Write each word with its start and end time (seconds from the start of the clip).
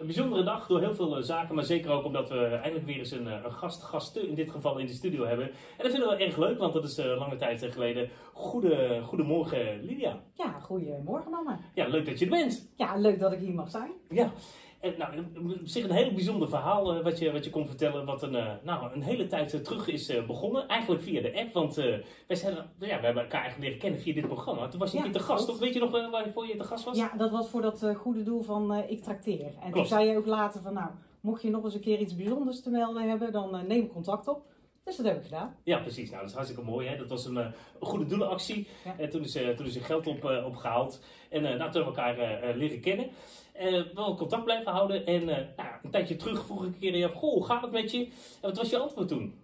een 0.00 0.06
bijzondere 0.06 0.42
dag 0.42 0.66
door 0.66 0.80
heel 0.80 0.94
veel 0.94 1.16
eh, 1.16 1.22
zaken, 1.22 1.54
maar 1.54 1.64
zeker 1.64 1.90
ook 1.90 2.04
omdat 2.04 2.28
we 2.28 2.44
eindelijk 2.44 2.86
weer 2.86 2.98
eens 2.98 3.10
een, 3.10 3.28
eh, 3.28 3.44
een 3.44 3.52
gast, 3.52 3.82
gasten 3.82 4.28
in 4.28 4.34
dit 4.34 4.50
geval 4.50 4.78
in 4.78 4.86
de 4.86 4.92
studio 4.92 5.24
hebben. 5.24 5.46
En 5.46 5.82
dat 5.82 5.90
vinden 5.90 6.08
we 6.08 6.24
erg 6.24 6.36
leuk, 6.36 6.58
want 6.58 6.72
dat 6.72 6.84
is 6.84 6.98
eh, 6.98 7.18
lange 7.18 7.36
tijd 7.36 7.66
geleden. 7.70 8.08
Goede, 8.32 9.00
goedemorgen 9.04 9.82
Lydia. 9.82 10.20
Ja, 10.34 10.58
goedemorgen 10.60 11.30
mama. 11.30 11.58
Ja, 11.74 11.86
leuk 11.86 12.06
dat 12.06 12.18
je 12.18 12.24
er 12.24 12.30
bent. 12.30 12.72
Ja, 12.76 12.96
leuk 12.96 13.18
dat 13.18 13.32
ik 13.32 13.38
hier 13.38 13.54
mag 13.54 13.70
zijn. 13.70 13.90
Ja. 14.08 14.32
En, 14.80 14.94
nou, 14.98 15.18
op 15.18 15.58
zich 15.64 15.84
een 15.84 15.90
heel 15.90 16.12
bijzonder 16.12 16.48
verhaal 16.48 16.94
eh, 16.94 17.02
wat, 17.02 17.18
je, 17.18 17.32
wat 17.32 17.44
je 17.44 17.50
kon 17.50 17.66
vertellen, 17.66 18.04
wat 18.04 18.22
een, 18.22 18.34
eh, 18.34 18.52
nou, 18.62 18.92
een 18.94 19.02
hele 19.02 19.26
tijd 19.26 19.54
eh, 19.54 19.60
terug 19.60 19.88
is 19.88 20.08
eh, 20.08 20.26
begonnen. 20.26 20.68
Eigenlijk 20.68 21.02
via 21.02 21.20
de 21.22 21.38
app, 21.40 21.52
want 21.52 21.78
eh, 21.78 21.84
wij, 22.26 22.36
zijn, 22.36 22.54
ja, 22.54 22.64
we 22.78 23.04
hebben 23.04 23.22
elkaar 23.22 23.40
eigenlijk 23.40 23.58
leren 23.62 23.78
kennen 23.78 24.00
via 24.00 24.14
dit 24.14 24.26
programma. 24.26 24.68
Toen 24.68 24.80
was 24.80 24.90
je 24.90 24.96
Ja, 24.96 25.02
hier 25.02 25.12
te 25.12 25.18
gast, 25.18 25.46
toch? 25.46 25.58
Weet 25.58 25.74
je 25.74 25.80
nog 25.80 25.96
eh, 25.96 26.10
waarvoor 26.10 26.46
je 26.46 26.56
te 26.56 26.64
gast 26.64 26.84
was? 26.84 26.96
Ja, 26.96 27.12
dat 27.16 27.30
was 27.30 27.48
voor 27.48 27.62
dat 27.62 27.82
eh, 27.82 27.94
goede 27.94 28.22
doel 28.22 28.42
van 28.42 28.72
eh, 28.72 28.90
ik 28.90 29.02
trakteer. 29.02 29.46
En 29.64 29.72
toen 29.72 29.86
zei 29.86 30.08
je 30.08 30.16
ook 30.16 30.26
later 30.26 30.62
van 30.62 30.74
nou, 30.74 30.90
mocht 31.20 31.42
je 31.42 31.50
nog 31.50 31.64
eens 31.64 31.74
een 31.74 31.80
keer 31.80 31.98
iets 31.98 32.16
bijzonders 32.16 32.62
te 32.62 32.70
melden 32.70 33.08
hebben, 33.08 33.32
dan 33.32 33.56
eh, 33.56 33.62
neem 33.62 33.88
contact 33.88 34.28
op. 34.28 34.42
Dus 34.84 34.96
dat 34.96 35.06
heb 35.06 35.16
ik 35.16 35.22
gedaan. 35.24 35.54
Ja, 35.64 35.78
precies. 35.78 36.08
Nou, 36.08 36.20
dat 36.20 36.28
is 36.30 36.34
hartstikke 36.36 36.64
mooi. 36.64 36.88
Hè? 36.88 36.96
Dat 36.96 37.08
was 37.08 37.24
een, 37.26 37.36
eh, 37.36 37.46
goede 37.80 38.06
doelenactie. 38.06 38.68
Ja. 38.84 38.98
En 38.98 39.10
toen 39.10 39.22
is, 39.22 39.34
eh, 39.34 39.48
toen 39.48 39.66
is 39.66 39.76
er 39.76 39.84
geld 39.84 40.06
op, 40.06 40.24
eh, 40.24 40.46
opgehaald. 40.46 41.00
En 41.30 41.44
eh, 41.44 41.58
nou, 41.58 41.70
toen 41.70 41.84
elkaar 41.84 42.18
eh, 42.18 42.50
eh, 42.50 42.56
leren 42.56 42.80
kennen. 42.80 43.08
Eh 43.52 43.82
wel 43.94 44.16
contact 44.16 44.44
blijven 44.44 44.72
houden. 44.72 45.06
En 45.06 45.28
eh, 45.28 45.46
nou, 45.56 45.68
een 45.82 45.90
tijdje 45.90 46.16
terug 46.16 46.46
vroeg 46.46 46.60
ik 46.64 46.66
een 46.72 46.78
keer 46.78 46.92
aan 46.92 46.98
jou, 46.98 47.12
goh, 47.12 47.32
hoe 47.32 47.44
gaat 47.44 47.62
het 47.62 47.70
met 47.70 47.90
je? 47.90 47.98
En 48.06 48.12
wat 48.40 48.56
was 48.56 48.70
je 48.70 48.78
antwoord 48.78 49.08
toen? 49.08 49.34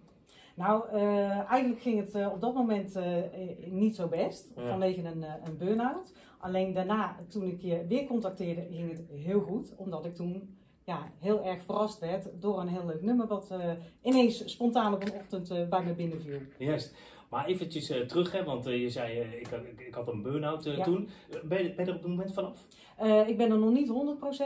Nou, 0.55 0.89
eh, 0.89 1.39
eigenlijk 1.51 1.81
ging 1.81 1.99
het 1.99 2.15
eh, 2.15 2.31
op 2.31 2.41
dat 2.41 2.53
moment 2.53 2.95
eh, 2.95 3.17
eh, 3.17 3.31
niet 3.71 3.95
zo 3.95 4.07
best, 4.07 4.51
Ja. 4.55 4.67
vanwege 4.69 5.03
een, 5.03 5.23
eh, 5.23 5.33
een 5.43 5.57
burn-out. 5.57 6.13
Alleen 6.39 6.73
daarna, 6.73 7.15
toen 7.29 7.43
ik 7.47 7.61
je 7.61 7.85
weer 7.87 8.05
contacteerde, 8.05 8.67
ging 8.71 8.91
het 8.91 9.03
heel 9.11 9.39
goed. 9.41 9.73
Omdat 9.75 10.05
ik 10.05 10.15
toen 10.15 10.57
ja, 10.87 11.11
heel 11.19 11.43
erg 11.43 11.63
verrast 11.63 11.99
werd 11.99 12.27
door 12.39 12.59
een 12.59 12.67
heel 12.67 12.85
leuk 12.85 13.01
nummer 13.01 13.27
wat 13.27 13.51
eh, 13.51 13.71
ineens 14.01 14.51
spontaan 14.51 14.93
op 14.93 15.01
een 15.01 15.13
ochtend 15.13 15.49
eh, 15.49 15.67
bij 15.67 15.83
me 15.83 15.93
binnenviel. 15.93 16.39
Juist. 16.57 16.95
Maar 17.29 17.45
eventjes 17.45 17.89
eh, 17.89 18.01
terug, 18.01 18.31
hè, 18.31 18.43
want 18.43 18.65
je 18.65 18.89
zei, 18.89 19.19
ik, 19.19 19.47
had- 19.47 19.65
ik, 19.65 19.79
ik 19.81 19.93
had 19.93 20.07
een 20.07 20.21
burn-out 20.21 20.63
Ja. 20.63 20.83
toen. 20.83 21.09
Ben 21.43 21.63
je, 21.63 21.73
ben 21.73 21.85
je 21.85 21.91
er 21.91 21.97
op 21.97 22.01
het 22.03 22.11
moment 22.11 22.33
vanaf? 22.33 22.65
Ik 23.27 23.37
ben 23.37 23.51
er 23.51 23.57
nog 23.57 23.71
niet 23.71 23.89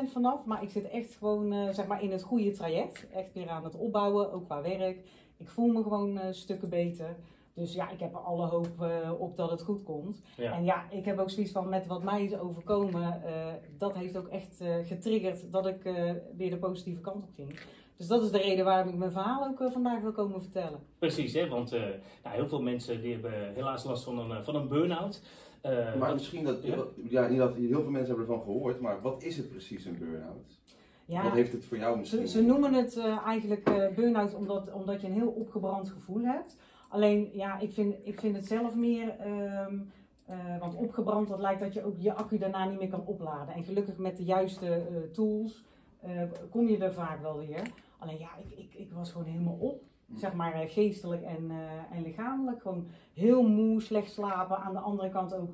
100% 0.07 0.11
vanaf, 0.11 0.45
maar 0.45 0.63
ik 0.63 0.69
zit 0.69 0.89
echt 0.89 1.15
gewoon 1.15 1.73
zeg 1.73 1.87
maar 1.87 2.03
in 2.03 2.11
het 2.11 2.21
goede 2.23 2.51
traject. 2.51 3.07
Echt 3.13 3.33
weer 3.33 3.49
aan 3.49 3.63
het 3.63 3.75
opbouwen, 3.75 4.33
ook 4.33 4.45
qua 4.45 4.61
werk. 4.61 4.97
Ik 5.37 5.49
voel 5.49 5.67
me 5.67 5.83
gewoon 5.83 6.19
stukken 6.31 6.69
beter. 6.69 7.15
Dus 7.53 7.73
ja, 7.73 7.89
ik 7.89 7.99
heb 7.99 8.13
er 8.13 8.19
alle 8.19 8.45
hoop 8.45 8.81
eh, 8.81 9.11
op 9.19 9.35
dat 9.35 9.51
het 9.51 9.61
goed 9.61 9.83
komt. 9.83 10.21
Ja. 10.37 10.53
En 10.53 10.63
ja, 10.63 10.89
ik 10.91 11.05
heb 11.05 11.19
ook 11.19 11.29
zoiets 11.29 11.51
van 11.51 11.69
met 11.69 11.87
wat 11.87 12.03
mij 12.03 12.23
is 12.23 12.37
overkomen, 12.37 13.23
eh, 13.23 13.53
dat 13.77 13.95
heeft 13.95 14.17
ook 14.17 14.27
echt 14.27 14.61
eh, 14.61 14.75
getriggerd 14.83 15.51
dat 15.51 15.67
ik 15.67 15.83
eh, 15.85 16.11
weer 16.37 16.49
de 16.49 16.57
positieve 16.57 17.01
kant 17.01 17.23
op 17.23 17.29
ging. 17.35 17.59
Dus 17.97 18.07
dat 18.07 18.23
is 18.23 18.31
de 18.31 18.37
reden 18.37 18.65
waarom 18.65 18.89
ik 18.93 18.95
mijn 18.99 19.11
verhaal 19.11 19.47
ook 19.47 19.71
vandaag 19.71 20.01
wil 20.01 20.11
komen 20.11 20.41
vertellen. 20.41 20.79
Precies, 20.99 21.33
hè, 21.33 21.47
want 21.47 21.71
eh, 21.73 21.81
nou, 22.23 22.35
heel 22.35 22.47
veel 22.47 22.61
mensen 22.61 23.01
die 23.01 23.11
hebben 23.11 23.53
helaas 23.53 23.83
last 23.83 24.03
van 24.03 24.19
een, 24.31 24.43
van 24.43 24.55
een 24.55 24.67
burn-out. 24.67 25.21
Eh, 25.61 25.71
Maar 25.71 25.97
wat- 25.99 26.13
misschien 26.13 26.43
dat, 26.43 26.63
ja? 26.63 26.75
ja, 27.09 27.27
niet 27.27 27.37
dat 27.37 27.55
heel 27.55 27.81
veel 27.81 27.89
mensen 27.91 28.15
hebben 28.15 28.27
ervan 28.35 28.41
gehoord, 28.43 28.79
maar 28.79 29.01
wat 29.01 29.23
is 29.23 29.37
het 29.37 29.49
precies 29.49 29.85
een 29.85 29.97
burn-out? 29.99 30.59
Ja, 31.05 31.23
Wat 31.23 31.31
heeft 31.31 31.51
het 31.51 31.65
voor 31.65 31.77
jou 31.77 31.97
misschien? 31.97 32.27
Ze, 32.27 32.37
ze 32.37 32.43
noemen 32.43 32.73
het 32.73 32.97
eh, 32.97 33.17
eigenlijk 33.25 33.69
eh 33.69 33.95
burn-out 33.95 34.33
omdat, 34.35 34.71
omdat 34.73 35.01
je 35.01 35.07
een 35.07 35.13
heel 35.13 35.29
opgebrand 35.29 35.89
gevoel 35.89 36.21
hebt. 36.21 36.57
Alleen, 36.91 37.29
ja, 37.33 37.59
ik 37.59 37.73
vind, 37.73 37.95
ik 38.03 38.19
vind 38.19 38.35
het 38.35 38.45
zelf 38.45 38.75
meer, 38.75 39.19
ehm, 39.19 39.79
eh, 40.25 40.59
want 40.59 40.75
opgebrand, 40.75 41.27
dat 41.27 41.39
lijkt 41.39 41.59
dat 41.59 41.73
je 41.73 41.85
ook 41.85 41.95
je 41.97 42.13
accu 42.13 42.37
daarna 42.37 42.65
niet 42.65 42.79
meer 42.79 42.89
kan 42.89 43.05
opladen. 43.05 43.53
En 43.53 43.63
gelukkig 43.63 43.97
met 43.97 44.17
de 44.17 44.23
juiste 44.23 44.73
eh, 44.73 44.97
tools 45.13 45.63
eh, 45.99 46.21
kom 46.49 46.67
je 46.67 46.77
er 46.77 46.93
vaak 46.93 47.21
wel 47.21 47.37
weer. 47.37 47.61
Alleen, 47.97 48.17
ja, 48.17 48.29
ik, 48.37 48.57
ik, 48.57 48.73
ik 48.73 48.91
was 48.93 49.11
gewoon 49.11 49.27
helemaal 49.27 49.57
op. 49.59 49.81
Zeg 50.15 50.33
maar 50.33 50.53
geestelijk 50.67 51.21
en, 51.23 51.51
en 51.91 52.01
lichamelijk. 52.01 52.61
Gewoon 52.61 52.87
heel 53.13 53.43
moe, 53.43 53.81
slecht 53.81 54.11
slapen. 54.11 54.57
Aan 54.57 54.73
de 54.73 54.79
andere 54.79 55.09
kant 55.09 55.35
ook 55.35 55.53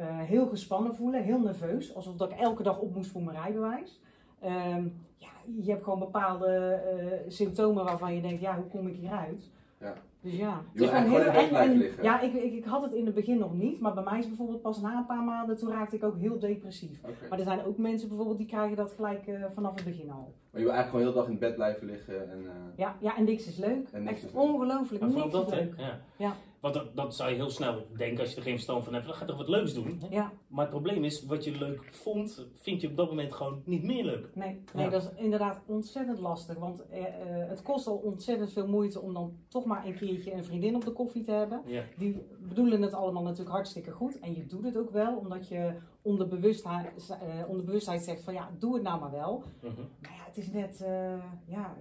heel 0.00 0.46
gespannen 0.46 0.94
voelen, 0.94 1.22
heel 1.22 1.40
nerveus. 1.40 1.94
Alsof 1.94 2.16
dat 2.16 2.30
ik 2.30 2.38
elke 2.38 2.62
dag 2.62 2.78
op 2.78 2.94
moest 2.94 3.10
voor 3.10 3.22
mijn 3.22 3.36
rijbewijs. 3.36 4.00
Ehm, 4.40 4.88
ja, 5.16 5.30
je 5.62 5.70
hebt 5.70 5.84
gewoon 5.84 5.98
bepaalde 5.98 7.24
symptomen 7.28 7.84
waarvan 7.84 8.14
je 8.14 8.22
denkt, 8.22 8.40
ja, 8.40 8.56
hoe 8.56 8.68
kom 8.68 8.86
ik 8.86 8.96
hieruit? 8.96 9.50
Ja. 9.82 9.94
Dus 10.22 10.32
ja. 10.32 10.62
Je 10.72 10.78
wil 10.78 10.88
eigenlijk 10.88 11.48
gewoon 11.48 11.76
liggen. 11.78 12.02
Ja, 12.02 12.20
ik, 12.20 12.32
ik, 12.32 12.52
ik 12.52 12.64
had 12.64 12.82
het 12.82 12.92
in 12.92 13.06
het 13.06 13.14
begin 13.14 13.38
nog 13.38 13.54
niet, 13.54 13.80
maar 13.80 13.94
bij 13.94 14.02
mij 14.02 14.18
is 14.18 14.26
bijvoorbeeld 14.28 14.62
pas 14.62 14.80
na 14.80 14.96
een 14.96 15.06
paar 15.06 15.22
maanden, 15.22 15.56
toen 15.56 15.70
raakte 15.70 15.96
ik 15.96 16.04
ook 16.04 16.16
heel 16.18 16.38
depressief. 16.38 17.00
Maar 17.30 17.38
er 17.38 17.44
zijn 17.44 17.64
ook 17.64 17.78
mensen 17.78 18.08
bijvoorbeeld 18.08 18.38
die 18.38 18.46
krijgen 18.46 18.76
dat 18.76 18.92
gelijk 18.96 19.26
eh, 19.26 19.44
vanaf 19.54 19.74
het 19.74 19.84
begin 19.84 20.10
al. 20.10 20.34
Maar 20.50 20.60
je 20.60 20.66
wil 20.66 20.74
eigenlijk 20.76 20.88
gewoon 20.88 21.00
heel 21.04 21.12
de 21.12 21.18
dag 21.18 21.28
in 21.28 21.38
bed 21.38 21.54
blijven 21.54 21.86
liggen 21.86 22.30
en... 22.30 22.38
eh, 22.46 22.52
Ja, 22.76 22.96
ja 23.00 23.16
en 23.16 23.24
niks 23.24 23.46
is 23.46 23.56
leuk. 23.56 23.88
En 23.92 24.02
niks 24.02 24.14
Echt 24.14 24.24
is 24.24 24.32
leuk. 24.32 24.42
ongelooflijk, 24.42 25.00
Maar 25.02 25.10
vooral 25.10 25.28
niks 25.28 25.38
is 25.38 25.50
dat, 25.50 25.54
leuk. 25.60 25.74
Ja. 25.76 25.98
Ja. 26.16 26.32
Want 26.62 26.74
dat, 26.74 26.96
dat 26.96 27.14
zou 27.14 27.30
je 27.30 27.36
heel 27.36 27.50
snel 27.50 27.86
denken 27.96 28.20
als 28.20 28.30
je 28.30 28.36
er 28.36 28.42
geen 28.42 28.52
verstand 28.54 28.84
van 28.84 28.92
hebt. 28.92 29.06
Dan 29.06 29.14
ga 29.14 29.20
je 29.20 29.26
toch 29.26 29.36
wat 29.36 29.48
leuks 29.48 29.74
doen. 29.74 30.00
Ja, 30.10 30.32
Maar 30.46 30.60
het 30.60 30.70
probleem 30.70 31.04
is, 31.04 31.24
wat 31.24 31.44
je 31.44 31.58
leuk 31.58 31.88
vond, 31.90 32.46
vind 32.54 32.80
je 32.80 32.88
op 32.88 32.96
dat 32.96 33.08
moment 33.08 33.32
gewoon 33.32 33.62
niet 33.64 33.82
meer 33.82 34.04
leuk. 34.04 34.28
nee, 34.34 34.62
nee 34.74 34.84
Ja. 34.84 34.90
dat 34.90 35.02
is 35.02 35.08
inderdaad 35.22 35.60
ontzettend 35.66 36.18
lastig. 36.18 36.58
Want 36.58 36.86
eh, 36.88 36.98
eh, 37.00 37.48
het 37.48 37.62
kost 37.62 37.86
al 37.86 37.96
ontzettend 37.96 38.52
veel 38.52 38.66
moeite 38.68 39.00
om 39.00 39.12
dan 39.14 39.36
toch 39.48 39.64
maar 39.64 39.86
een 39.86 39.94
keertje 39.94 40.32
een 40.32 40.44
vriendin 40.44 40.74
op 40.74 40.84
de 40.84 40.92
koffie 40.92 41.22
te 41.22 41.32
hebben. 41.32 41.62
Ja. 41.66 41.82
Die 41.96 42.22
bedoelen 42.48 42.82
het 42.82 42.92
allemaal 42.94 43.22
natuurlijk 43.22 43.50
hartstikke 43.50 43.90
goed. 43.90 44.18
En 44.18 44.34
je 44.34 44.46
doet 44.46 44.64
het 44.64 44.76
ook 44.78 44.90
wel, 44.90 45.16
omdat 45.16 45.48
je 45.48 45.72
onder 46.02 46.28
bewustheid, 46.28 48.00
eh, 48.00 48.02
zegt 48.02 48.22
van 48.22 48.34
ja, 48.34 48.50
doe 48.58 48.74
het 48.74 48.82
nou 48.82 49.00
maar 49.00 49.10
wel. 49.10 49.42
Mhm. 49.60 49.80
Maar 50.00 50.12
ja, 50.16 50.24
het 50.24 50.36
is 50.36 50.52
net, 50.52 50.80
eh, 50.80 51.22
ja, 51.46 51.76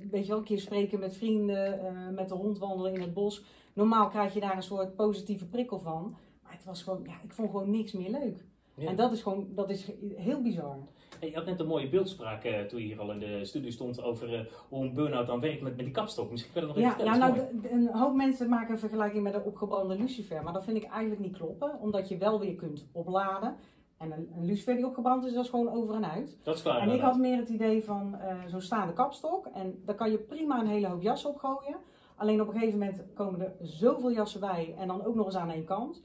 een 0.00 0.08
beetje 0.10 0.28
wel 0.28 0.38
een 0.38 0.44
keer 0.44 0.60
spreken 0.60 0.98
met 0.98 1.16
vrienden, 1.16 1.86
eh, 1.86 2.08
met 2.08 2.28
de 2.28 2.34
hond 2.34 2.58
wandelen 2.58 2.94
in 2.94 3.00
het 3.00 3.14
bos. 3.14 3.44
Normaal 3.72 4.08
krijg 4.08 4.34
je 4.34 4.40
daar 4.40 4.56
een 4.56 4.62
soort 4.62 4.96
positieve 4.96 5.46
prikkel 5.46 5.78
van. 5.78 6.16
Maar 6.42 6.52
het 6.52 6.64
was 6.64 6.82
gewoon, 6.82 7.02
ja, 7.04 7.14
ik 7.22 7.32
vond 7.32 7.50
gewoon 7.50 7.70
niks 7.70 7.92
meer 7.92 8.10
leuk. 8.10 8.44
Ja. 8.74 8.88
En 8.88 8.96
dat 8.96 9.12
is 9.12 9.22
gewoon, 9.22 9.48
dat 9.54 9.70
is 9.70 9.90
heel 10.16 10.42
bizar. 10.42 10.76
Je 11.20 11.34
had 11.34 11.44
net 11.44 11.60
een 11.60 11.66
mooie 11.66 11.88
beeldspraak 11.88 12.44
eh, 12.44 12.60
toen 12.60 12.80
je 12.80 12.86
hier 12.86 13.00
al 13.00 13.10
in 13.12 13.18
de 13.18 13.44
studio 13.44 13.70
stond 13.70 14.02
over 14.02 14.34
eh, 14.34 14.40
hoe 14.68 14.84
een 14.84 14.94
burn-out 14.94 15.26
dan 15.26 15.40
werkt 15.40 15.62
met, 15.62 15.76
met 15.76 15.84
die 15.84 15.94
kapstok. 15.94 16.30
Misschien 16.30 16.52
kan 16.52 16.62
je 16.62 16.68
dat 16.68 16.76
nog 16.76 16.86
even 16.86 17.04
Ja, 17.04 17.14
ja 17.16 17.30
vertellen. 17.30 17.60
nou, 17.62 17.72
een 17.72 17.98
hoop 17.98 18.14
mensen 18.14 18.48
maken 18.48 18.72
een 18.72 18.78
vergelijking 18.78 19.22
met 19.22 19.34
een 19.34 19.42
opgebrande 19.42 19.96
lucifer. 19.96 20.42
Maar 20.42 20.52
dat 20.52 20.64
vind 20.64 20.76
ik 20.76 20.84
eigenlijk 20.90 21.20
niet 21.20 21.36
kloppen, 21.36 21.78
omdat 21.80 22.08
je 22.08 22.16
wel 22.18 22.40
weer 22.40 22.54
kunt 22.54 22.86
opladen. 22.92 23.56
En 23.96 24.12
een, 24.12 24.30
een 24.36 24.44
lucifer 24.44 24.76
die 24.76 24.86
opgebrand 24.86 25.24
is, 25.24 25.32
dat 25.34 25.44
is 25.44 25.50
gewoon 25.50 25.68
over 25.72 25.94
en 25.94 26.10
uit. 26.10 26.36
Dat 26.42 26.56
is 26.56 26.62
klaar. 26.62 26.80
En 26.80 26.90
ik 26.90 27.00
had 27.00 27.16
meer 27.16 27.36
het 27.36 27.48
idee 27.48 27.84
van 27.84 28.14
eh, 28.14 28.36
zo'n 28.46 28.60
staande 28.60 28.92
kapstok. 28.92 29.46
En 29.46 29.82
daar 29.84 29.94
kan 29.94 30.10
je 30.10 30.18
prima 30.18 30.60
een 30.60 30.66
hele 30.66 30.86
hoop 30.86 31.02
jassen 31.02 31.30
op 31.30 31.36
gooien. 31.36 31.76
Alleen 32.16 32.40
op 32.40 32.48
een 32.48 32.54
gegeven 32.54 32.78
moment 32.78 33.02
komen 33.14 33.40
er 33.40 33.52
zoveel 33.60 34.10
jassen 34.12 34.40
bij. 34.40 34.74
En 34.78 34.88
dan 34.88 35.04
ook 35.04 35.14
nog 35.14 35.26
eens 35.26 35.36
aan 35.36 35.50
één 35.50 35.64
kant. 35.64 36.02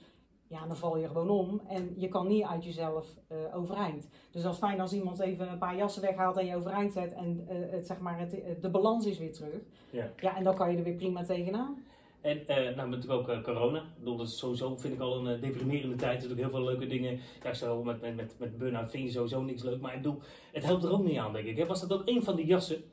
Ja, 0.52 0.66
dan 0.68 0.78
val 0.78 0.98
je 0.98 1.08
gewoon 1.08 1.30
om. 1.30 1.62
En 1.68 1.94
je 1.98 2.08
kan 2.08 2.28
niet 2.28 2.44
uit 2.44 2.64
jezelf 2.64 3.08
eh, 3.28 3.38
overeind. 3.54 4.10
Dus 4.32 4.42
dat 4.42 4.54
is 4.54 4.60
fijn 4.60 4.80
als 4.80 4.94
iemand 4.94 5.20
even 5.20 5.52
een 5.52 5.58
paar 5.58 5.76
jassen 5.76 6.02
weghaalt 6.02 6.38
en 6.38 6.46
je 6.46 6.56
overeind 6.56 6.94
zet. 6.94 7.14
En 7.14 7.46
eh, 7.48 7.56
het, 7.70 7.88
zeg 7.88 8.00
maar, 8.00 8.20
het, 8.20 8.42
de 8.62 8.70
balans 8.70 9.06
is 9.06 9.18
weer 9.18 9.34
terug. 9.34 9.62
Ja. 9.90 10.10
ja, 10.20 10.38
en 10.38 10.44
dan 10.44 10.56
kan 10.56 10.72
je 10.72 10.78
er 10.78 10.84
weer 10.84 10.94
prima 10.94 11.24
tegenaan. 11.24 11.84
En 12.22 12.48
eh, 12.48 12.76
nou, 12.76 12.90
natuurlijk 12.90 13.30
ook 13.30 13.44
corona. 13.44 13.80
Ik 13.80 14.00
bedoel, 14.00 14.18
dat 14.18 14.28
is 14.28 14.38
sowieso 14.38 14.76
vind 14.76 14.94
ik 14.94 15.00
al 15.00 15.28
een 15.28 15.42
deprimerende 15.42 15.96
tijd. 15.96 16.16
Er 16.16 16.22
zijn 16.22 16.32
ook 16.32 16.40
heel 16.40 16.50
veel 16.50 16.64
leuke 16.64 16.88
dingen. 16.88 17.20
Ja, 17.44 17.54
zo 17.54 17.84
met, 17.84 18.02
met, 18.02 18.16
met, 18.16 18.36
met 18.38 18.58
burn-out 18.58 18.90
vind 18.90 19.04
je 19.04 19.12
sowieso 19.12 19.42
niks 19.42 19.64
leuk. 19.64 19.82
Maar 19.82 19.96
ik 19.96 20.02
bedoel, 20.02 20.22
het 20.52 20.64
helpt 20.64 20.84
er 20.84 20.92
ook 20.92 21.04
niet 21.04 21.18
aan, 21.18 21.34
denk 21.34 21.46
ik. 21.46 21.58
hè. 21.58 21.66
Was 21.66 21.82
dat 21.82 21.94
ook 21.94 22.08
een 22.08 22.24
van 22.24 22.36
die 22.36 22.46
jassen? 22.46 22.84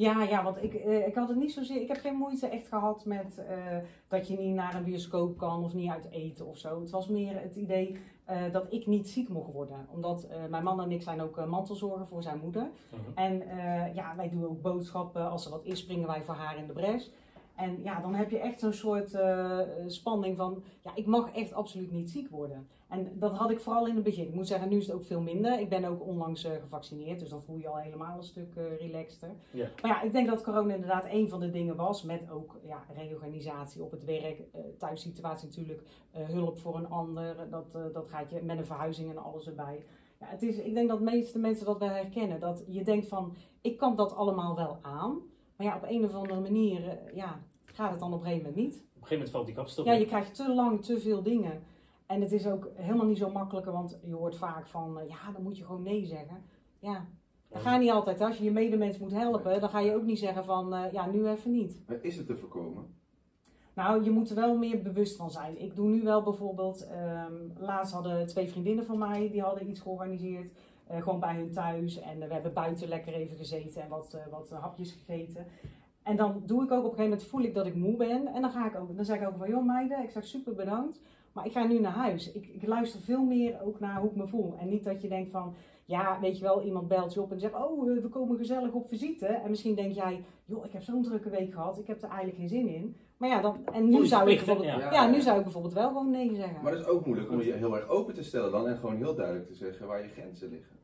Ja, 0.00 0.22
ja, 0.22 0.42
want 0.42 0.62
ik, 0.62 0.74
eh, 0.74 1.06
ik 1.06 1.14
had 1.14 1.28
het 1.28 1.36
niet 1.36 1.52
zozeer. 1.52 1.80
Ik 1.80 1.88
heb 1.88 1.96
geen 1.96 2.14
moeite 2.14 2.46
echt 2.46 2.68
gehad 2.68 3.04
met 3.04 3.44
eh, 3.48 3.76
dat 4.08 4.28
je 4.28 4.38
niet 4.38 4.54
naar 4.54 4.74
een 4.74 4.84
bioscoop 4.84 5.38
kan 5.38 5.64
of 5.64 5.74
niet 5.74 5.90
uit 5.90 6.10
eten 6.10 6.46
of 6.46 6.58
zo. 6.58 6.80
Het 6.80 6.90
was 6.90 7.08
meer 7.08 7.40
het 7.40 7.56
idee 7.56 7.96
eh, 8.24 8.36
dat 8.52 8.72
ik 8.72 8.86
niet 8.86 9.08
ziek 9.08 9.28
mocht 9.28 9.52
worden. 9.52 9.86
Omdat 9.90 10.28
mijn 10.50 10.64
man 10.64 10.82
en 10.82 10.90
ik 10.90 11.02
zijn 11.02 11.20
ook 11.20 11.46
mantelzorger 11.46 12.06
voor 12.06 12.22
zijn 12.22 12.40
moeder. 12.42 12.70
Mhm. 12.90 13.18
En 13.18 13.42
ja, 13.94 14.16
wij 14.16 14.28
doen 14.28 14.44
ook 14.44 14.62
boodschappen. 14.62 15.30
Als 15.30 15.44
er 15.44 15.50
wat 15.50 15.64
is, 15.64 15.78
springen 15.78 16.06
wij 16.06 16.22
voor 16.22 16.34
haar 16.34 16.58
in 16.58 16.66
de 16.66 16.72
bres. 16.72 17.10
En 17.56 17.82
ja, 17.82 18.00
dan 18.00 18.14
heb 18.14 18.30
je 18.30 18.38
echt 18.38 18.60
zo'n 18.60 18.72
soort 18.72 19.14
eh, 19.14 19.58
spanning 19.86 20.36
van, 20.36 20.62
ja, 20.82 20.90
ik 20.94 21.06
mag 21.06 21.32
echt 21.32 21.52
absoluut 21.52 21.92
niet 21.92 22.10
ziek 22.10 22.30
worden. 22.30 22.68
En 22.88 23.12
dat 23.14 23.36
had 23.36 23.50
ik 23.50 23.60
vooral 23.60 23.86
in 23.86 23.94
het 23.94 24.04
begin. 24.04 24.26
Ik 24.26 24.34
moet 24.34 24.46
zeggen, 24.46 24.68
nu 24.68 24.76
is 24.76 24.86
het 24.86 24.96
ook 24.96 25.04
veel 25.04 25.20
minder. 25.20 25.60
Ik 25.60 25.68
ben 25.68 25.84
ook 25.84 26.06
onlangs 26.06 26.44
eh, 26.44 26.52
gevaccineerd, 26.60 27.20
dus 27.20 27.28
dan 27.28 27.42
voel 27.42 27.56
je 27.56 27.68
al 27.68 27.76
helemaal 27.76 28.16
een 28.16 28.24
stuk 28.24 28.54
eh 28.56 28.78
relaxter. 28.78 29.30
Ja. 29.50 29.68
Maar 29.82 29.90
ja, 29.90 30.02
ik 30.02 30.12
denk 30.12 30.28
dat 30.28 30.42
corona 30.42 30.74
inderdaad 30.74 31.06
een 31.10 31.28
van 31.28 31.40
de 31.40 31.50
dingen 31.50 31.76
was, 31.76 32.02
met 32.02 32.30
ook 32.30 32.60
ja, 32.66 32.84
reorganisatie 32.94 33.82
op 33.82 33.90
het 33.90 34.04
werk, 34.04 34.42
thuissituatie 34.78 35.48
natuurlijk, 35.48 35.82
hulp 36.12 36.58
voor 36.58 36.76
een 36.76 36.88
ander, 36.88 37.50
dat, 37.50 37.72
dat 37.92 38.08
gaat 38.08 38.30
je 38.30 38.42
met 38.42 38.58
een 38.58 38.66
verhuizing 38.66 39.10
en 39.10 39.18
alles 39.18 39.46
erbij. 39.46 39.84
Ja, 40.20 40.26
het 40.26 40.42
is, 40.42 40.58
ik 40.58 40.74
denk 40.74 40.88
dat 40.88 40.98
de 40.98 41.04
meeste 41.04 41.38
mensen 41.38 41.66
dat 41.66 41.78
wel 41.78 41.88
herkennen, 41.88 42.40
dat 42.40 42.64
je 42.66 42.84
denkt 42.84 43.08
van, 43.08 43.36
ik 43.60 43.76
kan 43.76 43.96
dat 43.96 44.14
allemaal 44.14 44.56
wel 44.56 44.78
aan, 44.82 45.20
maar 45.60 45.68
ja, 45.68 45.76
op 45.76 45.84
een 45.88 46.04
of 46.04 46.14
andere 46.14 46.40
manier 46.40 46.88
eh, 46.88 47.14
ja, 47.14 47.40
gaat 47.64 47.90
het 47.90 48.00
dan 48.00 48.12
op 48.12 48.20
een 48.20 48.26
gegeven 48.26 48.48
moment 48.48 48.64
niet. 48.66 48.74
Op 48.74 48.80
een 48.80 48.86
gegeven 48.92 49.12
moment 49.16 49.30
valt 49.30 49.46
die 49.46 49.54
kapstok. 49.54 49.84
Ja, 49.84 49.92
je 49.92 50.06
krijgt 50.06 50.34
te 50.34 50.54
lang 50.54 50.84
te 50.84 51.00
veel 51.00 51.22
dingen. 51.22 51.62
En 52.06 52.20
het 52.20 52.32
is 52.32 52.46
ook 52.46 52.70
helemaal 52.74 53.06
niet 53.06 53.18
zo 53.18 53.30
makkelijk, 53.30 53.66
want 53.66 53.98
je 54.04 54.14
hoort 54.14 54.36
vaak 54.36 54.68
van, 54.68 54.98
eh, 55.00 55.08
ja, 55.08 55.32
dan 55.32 55.42
moet 55.42 55.58
je 55.58 55.64
gewoon 55.64 55.82
nee 55.82 56.06
zeggen. 56.06 56.44
Ja, 56.78 57.06
Dat 57.48 57.62
ga 57.62 57.72
je 57.74 57.78
niet 57.78 57.90
altijd. 57.90 58.20
Als 58.20 58.36
je 58.36 58.44
je 58.44 58.50
medemens 58.50 58.98
moet 58.98 59.10
helpen, 59.10 59.60
dan 59.60 59.68
ga 59.68 59.80
je 59.80 59.94
ook 59.94 60.02
niet 60.02 60.18
zeggen 60.18 60.44
van, 60.44 60.74
eh, 60.74 60.92
ja, 60.92 61.06
nu 61.06 61.28
even 61.28 61.50
niet. 61.50 61.82
Maar 61.86 61.98
Is 62.02 62.16
het 62.16 62.26
te 62.26 62.36
voorkomen? 62.36 62.98
Nou, 63.74 64.04
je 64.04 64.10
moet 64.10 64.30
er 64.30 64.36
wel 64.36 64.56
meer 64.56 64.82
bewust 64.82 65.16
van 65.16 65.30
zijn. 65.30 65.60
Ik 65.60 65.76
doe 65.76 65.88
nu 65.88 66.02
wel 66.02 66.22
bijvoorbeeld, 66.22 66.86
ehm, 66.86 67.34
laatst 67.58 67.92
hadden 67.92 68.26
twee 68.26 68.48
vriendinnen 68.48 68.84
van 68.84 68.98
mij, 68.98 69.30
die 69.30 69.42
hadden 69.42 69.68
iets 69.68 69.80
georganiseerd. 69.80 70.52
Eh, 70.90 71.02
gewoon 71.02 71.20
bij 71.20 71.34
hun 71.34 71.50
thuis. 71.50 72.00
En 72.00 72.22
eh, 72.22 72.28
we 72.28 72.34
hebben 72.34 72.52
buiten 72.52 72.88
lekker 72.88 73.12
even 73.12 73.36
gezeten 73.36 73.82
en 73.82 73.88
wat, 73.88 74.14
eh, 74.14 74.26
wat 74.30 74.50
hapjes 74.50 74.92
gegeten. 74.92 75.46
En 76.02 76.16
dan 76.16 76.42
doe 76.46 76.62
ik 76.62 76.70
ook 76.70 76.78
op 76.78 76.90
een 76.90 76.96
gegeven 76.96 77.10
moment, 77.10 77.24
voel 77.24 77.42
ik 77.42 77.54
dat 77.54 77.66
ik 77.66 77.74
moe 77.74 77.96
ben. 77.96 78.26
En 78.26 78.40
dan, 78.40 78.50
ga 78.50 78.66
ik 78.66 78.76
ook, 78.76 78.96
dan 78.96 79.04
zeg 79.04 79.20
ik 79.20 79.28
ook 79.28 79.36
van, 79.36 79.48
joh 79.48 79.66
meiden, 79.66 80.02
ik 80.02 80.10
zeg 80.10 80.24
super 80.24 80.54
bedankt. 80.54 81.00
Maar 81.32 81.46
ik 81.46 81.52
ga 81.52 81.64
nu 81.64 81.80
naar 81.80 81.92
huis. 81.92 82.32
Ik, 82.32 82.46
ik 82.46 82.66
luister 82.66 83.00
veel 83.00 83.24
meer 83.24 83.62
ook 83.62 83.80
naar 83.80 84.00
hoe 84.00 84.10
ik 84.10 84.16
me 84.16 84.28
voel. 84.28 84.56
En 84.58 84.68
niet 84.68 84.84
dat 84.84 85.02
je 85.02 85.08
denkt 85.08 85.30
van, 85.30 85.54
ja, 85.84 86.20
weet 86.20 86.38
je 86.38 86.42
wel, 86.42 86.62
iemand 86.62 86.88
belt 86.88 87.14
je 87.14 87.22
op 87.22 87.32
en 87.32 87.40
zegt, 87.40 87.54
oh, 87.54 87.90
eh, 87.90 88.02
we 88.02 88.08
komen 88.08 88.36
gezellig 88.36 88.72
op 88.72 88.88
visite. 88.88 89.26
En 89.26 89.50
misschien 89.50 89.74
denk 89.74 89.92
jij, 89.92 90.24
joh, 90.44 90.64
ik 90.64 90.72
heb 90.72 90.82
zo'n 90.82 91.02
drukke 91.02 91.30
week 91.30 91.52
gehad, 91.52 91.78
ik 91.78 91.86
heb 91.86 92.02
er 92.02 92.08
eigenlijk 92.08 92.38
geen 92.38 92.48
zin 92.48 92.68
in. 92.68 92.96
Maar 93.20 93.28
ja, 93.28 93.40
dan, 93.40 93.66
en 93.72 93.88
nu 93.88 94.06
zou, 94.06 94.30
ik 94.30 94.36
bijvoorbeeld, 94.36 94.68
Ja. 94.80 94.92
ja. 94.92 95.06
nu 95.06 95.20
zou 95.20 95.36
ik 95.38 95.42
bijvoorbeeld 95.44 95.74
wel 95.74 95.88
gewoon 95.88 96.10
nee 96.10 96.34
zeggen. 96.34 96.62
Maar 96.62 96.72
dat 96.72 96.80
is 96.80 96.86
ook 96.86 97.06
moeilijk 97.06 97.30
om 97.30 97.40
je 97.40 97.52
heel 97.52 97.76
erg 97.76 97.88
open 97.88 98.14
te 98.14 98.22
stellen 98.22 98.52
dan 98.52 98.68
en 98.68 98.76
gewoon 98.76 98.96
heel 98.96 99.14
duidelijk 99.14 99.46
te 99.46 99.54
zeggen 99.54 99.86
waar 99.86 100.02
je 100.02 100.08
grenzen 100.08 100.48
liggen. 100.48 100.76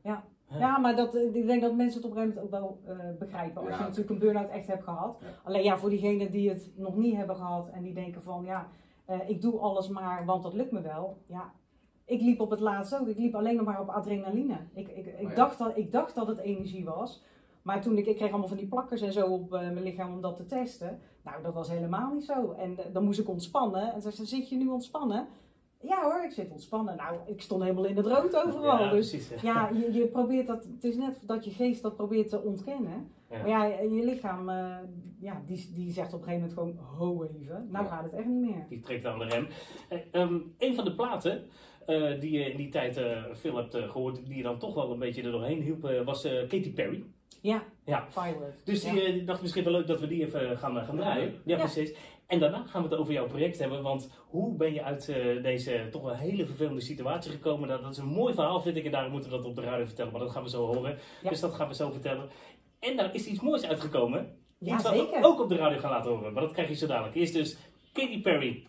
Ja, 0.49 0.77
maar 0.77 0.95
dat, 0.95 1.15
eh, 1.15 1.35
ik 1.35 1.47
denk 1.47 1.61
dat 1.61 1.75
mensen 1.75 2.01
het 2.01 2.11
op 2.11 2.17
een 2.17 2.21
gegeven 2.23 2.43
moment 2.51 2.55
ook 2.55 2.83
wel 2.85 2.95
eh, 2.95 3.17
begrijpen. 3.19 3.61
Als 3.61 3.69
Ja. 3.69 3.77
je 3.77 3.81
natuurlijk 3.83 4.09
een 4.09 4.19
burn-out 4.19 4.49
echt 4.49 4.67
hebt 4.67 4.83
gehad. 4.83 5.17
Ja. 5.21 5.27
Alleen 5.43 5.63
ja, 5.63 5.77
voor 5.77 5.89
diegenen 5.89 6.31
die 6.31 6.49
het 6.49 6.71
nog 6.75 6.95
niet 6.95 7.15
hebben 7.15 7.35
gehad 7.35 7.69
en 7.69 7.83
die 7.83 7.93
denken 7.93 8.21
van 8.23 8.43
ja, 8.45 8.67
eh, 9.05 9.29
ik 9.29 9.41
doe 9.41 9.59
alles 9.59 9.87
maar, 9.89 10.25
want 10.25 10.43
dat 10.43 10.53
lukt 10.53 10.71
me 10.71 10.81
wel. 10.81 11.17
Ja, 11.25 11.51
ik 12.05 12.21
liep 12.21 12.39
op 12.39 12.49
het 12.49 12.59
laatst 12.59 12.99
ook. 12.99 13.07
Ik 13.07 13.17
liep 13.17 13.35
alleen 13.35 13.55
nog 13.55 13.65
maar 13.65 13.81
op 13.81 13.89
adrenaline. 13.89 14.57
Ik, 14.73 14.87
ik, 14.87 15.05
ik, 15.05 15.15
Oh 15.23 15.29
ja. 15.29 15.35
dacht, 15.35 15.57
dat, 15.57 15.77
ik 15.77 15.91
dacht 15.91 16.15
dat 16.15 16.27
het 16.27 16.37
energie 16.39 16.85
was. 16.85 17.23
Maar 17.67 17.81
toen 17.81 17.97
ik, 17.97 18.05
ik 18.05 18.15
kreeg 18.15 18.29
allemaal 18.29 18.47
van 18.47 18.57
die 18.57 18.67
plakkers 18.67 19.01
en 19.01 19.13
zo 19.13 19.25
op 19.25 19.53
eh, 19.53 19.59
mijn 19.59 19.83
lichaam 19.83 20.13
om 20.13 20.21
dat 20.21 20.35
te 20.35 20.45
testen. 20.45 20.99
Nou, 21.23 21.43
dat 21.43 21.53
was 21.53 21.69
helemaal 21.69 22.13
niet 22.13 22.23
zo. 22.25 22.51
En 22.51 22.77
eh, 22.77 22.85
dan 22.93 23.03
moest 23.03 23.19
ik 23.19 23.29
ontspannen. 23.29 23.93
En 23.93 24.01
ze 24.01 24.11
zei, 24.11 24.27
zit 24.27 24.49
je 24.49 24.55
nu 24.55 24.67
ontspannen? 24.67 25.27
Ja 25.81 26.03
hoor, 26.03 26.23
ik 26.23 26.31
zit 26.31 26.51
ontspannen. 26.51 26.95
Nou, 26.95 27.15
ik 27.25 27.41
stond 27.41 27.61
helemaal 27.61 27.85
in 27.85 27.97
het 27.97 28.05
rood 28.05 28.35
overal. 28.45 28.79
Ja, 28.79 28.89
dus 28.89 29.09
precies. 29.09 29.41
ja, 29.41 29.69
je, 29.69 29.93
je 29.93 30.07
probeert 30.07 30.47
dat, 30.47 30.63
het 30.63 30.83
is 30.83 30.95
net 30.95 31.19
dat 31.21 31.45
je 31.45 31.51
geest 31.51 31.81
dat 31.81 31.95
probeert 31.95 32.29
te 32.29 32.41
ontkennen. 32.41 33.11
Ja. 33.29 33.37
Maar 33.37 33.47
ja, 33.47 33.63
je 33.65 34.03
lichaam, 34.05 34.49
eh, 34.49 34.75
ja, 35.19 35.41
die, 35.45 35.71
die 35.73 35.91
zegt 35.91 36.13
op 36.13 36.19
een 36.21 36.27
gegeven 36.27 36.53
moment 36.55 36.77
gewoon, 36.77 36.97
ho 36.97 37.23
even, 37.23 37.67
nou 37.71 37.85
Ja. 37.85 37.91
gaat 37.91 38.03
het 38.03 38.13
echt 38.13 38.27
niet 38.27 38.49
meer. 38.49 38.65
Die 38.69 38.79
trekt 38.79 39.05
aan 39.05 39.19
de 39.19 39.25
rem. 39.25 39.47
Eh, 39.89 39.99
ehm, 40.11 40.39
een 40.57 40.75
van 40.75 40.85
de 40.85 40.95
platen 40.95 41.43
eh, 41.87 42.19
die 42.19 42.31
je 42.31 42.51
in 42.51 42.57
die 42.57 42.69
tijd 42.69 42.97
eh, 42.97 43.23
veel 43.31 43.55
hebt 43.55 43.73
eh, 43.75 43.89
gehoord, 43.89 44.25
die 44.27 44.37
je 44.37 44.43
dan 44.43 44.59
toch 44.59 44.73
wel 44.73 44.91
een 44.91 44.99
beetje 44.99 45.21
er 45.23 45.31
doorheen 45.31 45.61
hielp, 45.61 46.01
was 46.05 46.21
Katy 46.23 46.73
Perry. 46.73 47.03
Ja, 47.41 47.63
Ja. 47.85 48.05
Violet. 48.09 48.61
Dus 48.65 48.81
die, 48.83 49.15
Ja. 49.15 49.25
dacht 49.25 49.41
misschien 49.41 49.63
wel 49.63 49.73
leuk 49.73 49.87
dat 49.87 49.99
we 49.99 50.07
die 50.07 50.25
even 50.25 50.57
gaan, 50.57 50.83
gaan 50.83 50.95
draaien. 50.95 51.31
Ja, 51.45 51.55
Ja. 51.55 51.57
precies. 51.57 51.93
En 52.27 52.39
daarna 52.39 52.63
gaan 52.65 52.83
we 52.83 52.89
het 52.89 52.97
over 52.97 53.13
jouw 53.13 53.27
project 53.27 53.59
hebben. 53.59 53.81
Want 53.81 54.11
hoe 54.27 54.55
ben 54.55 54.73
je 54.73 54.83
uit 54.83 55.05
deze 55.43 55.87
toch 55.91 56.01
wel 56.01 56.15
hele 56.15 56.45
vervelende 56.45 56.81
situatie 56.81 57.31
gekomen? 57.31 57.67
Dat, 57.69 57.81
dat 57.81 57.91
is 57.91 57.97
een 57.97 58.05
mooi 58.05 58.33
verhaal, 58.33 58.61
vind 58.61 58.77
ik. 58.77 58.85
En 58.85 58.91
daarom 58.91 59.11
moeten 59.11 59.29
we 59.31 59.37
dat 59.37 59.45
op 59.45 59.55
de 59.55 59.61
radio 59.61 59.85
vertellen. 59.85 60.11
Maar 60.11 60.21
dat 60.21 60.31
gaan 60.31 60.43
we 60.43 60.49
zo 60.49 60.65
horen. 60.73 60.97
Ja. 61.23 61.29
Dus 61.29 61.39
dat 61.39 61.53
gaan 61.53 61.67
we 61.67 61.73
zo 61.75 61.91
vertellen. 61.91 62.29
En 62.79 62.95
daar 62.97 63.15
is 63.15 63.25
iets 63.27 63.39
moois 63.41 63.65
uitgekomen. 63.65 64.35
Ja, 64.59 64.73
iets 64.73 64.83
wat 64.83 64.91
we 64.91 64.97
zeker. 64.99 65.23
ook 65.23 65.41
op 65.41 65.49
de 65.49 65.55
radio 65.55 65.79
gaan 65.79 65.91
laten 65.91 66.11
horen. 66.11 66.33
Maar 66.33 66.43
dat 66.43 66.51
krijg 66.51 66.67
je 66.69 66.75
zo 66.75 66.87
dadelijk. 66.87 67.15
Eerst 67.15 67.33
dus 67.33 67.57
Katy 67.93 68.21
Perry 68.21 68.63